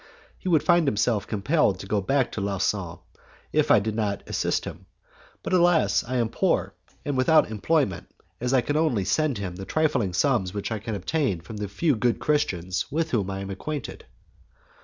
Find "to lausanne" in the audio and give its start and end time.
2.31-2.97